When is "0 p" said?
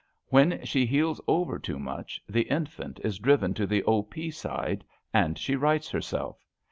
3.85-4.31